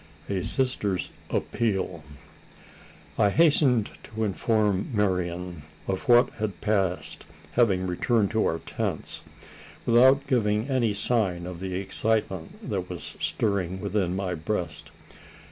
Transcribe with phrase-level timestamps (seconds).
[0.29, 2.03] A SISTER'S APPEAL.
[3.19, 9.21] I hastened to inform Marian of what had passed having returned to the tents,
[9.85, 14.89] without giving any sign of the excitement that was stirring within my breast.